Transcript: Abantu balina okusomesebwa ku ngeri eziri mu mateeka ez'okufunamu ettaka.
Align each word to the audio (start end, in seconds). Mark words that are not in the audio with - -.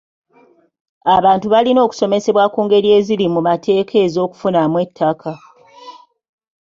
Abantu 1.15 1.45
balina 1.53 1.79
okusomesebwa 1.85 2.43
ku 2.53 2.59
ngeri 2.65 2.89
eziri 2.97 3.25
mu 3.33 3.41
mateeka 3.47 3.93
ez'okufunamu 4.05 4.75
ettaka. 4.85 5.31